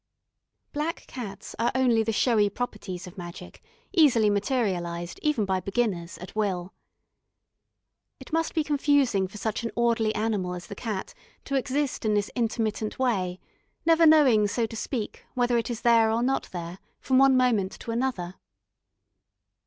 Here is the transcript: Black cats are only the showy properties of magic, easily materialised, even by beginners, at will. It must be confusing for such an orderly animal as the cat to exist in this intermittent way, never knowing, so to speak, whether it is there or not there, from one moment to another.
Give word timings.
Black 0.73 1.05
cats 1.05 1.55
are 1.59 1.71
only 1.75 2.01
the 2.01 2.11
showy 2.11 2.49
properties 2.49 3.05
of 3.05 3.19
magic, 3.19 3.61
easily 3.93 4.31
materialised, 4.31 5.19
even 5.21 5.45
by 5.45 5.59
beginners, 5.59 6.17
at 6.17 6.35
will. 6.35 6.73
It 8.19 8.33
must 8.33 8.55
be 8.55 8.63
confusing 8.63 9.27
for 9.27 9.37
such 9.37 9.61
an 9.63 9.69
orderly 9.75 10.15
animal 10.15 10.55
as 10.55 10.65
the 10.65 10.73
cat 10.73 11.13
to 11.45 11.53
exist 11.53 12.03
in 12.03 12.15
this 12.15 12.31
intermittent 12.35 12.97
way, 12.97 13.39
never 13.85 14.07
knowing, 14.07 14.47
so 14.47 14.65
to 14.65 14.75
speak, 14.75 15.23
whether 15.35 15.55
it 15.55 15.69
is 15.69 15.81
there 15.81 16.09
or 16.09 16.23
not 16.23 16.49
there, 16.51 16.79
from 16.99 17.19
one 17.19 17.37
moment 17.37 17.73
to 17.81 17.91
another. 17.91 18.33